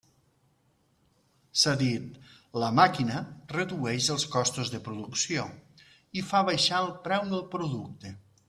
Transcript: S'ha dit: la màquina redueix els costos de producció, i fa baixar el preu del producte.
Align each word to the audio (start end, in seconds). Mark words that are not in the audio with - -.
S'ha 1.63 1.73
dit: 1.81 2.15
la 2.63 2.71
màquina 2.79 3.21
redueix 3.53 4.09
els 4.15 4.27
costos 4.39 4.73
de 4.77 4.81
producció, 4.89 5.47
i 6.21 6.25
fa 6.33 6.45
baixar 6.53 6.85
el 6.89 6.93
preu 7.09 7.31
del 7.37 7.49
producte. 7.57 8.17